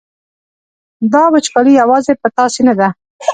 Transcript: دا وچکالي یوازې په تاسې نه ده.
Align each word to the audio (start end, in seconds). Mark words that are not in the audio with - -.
دا 1.13 1.23
وچکالي 1.33 1.73
یوازې 1.81 2.13
په 2.21 2.27
تاسې 2.37 2.61
نه 2.67 2.73
ده. 2.79 2.87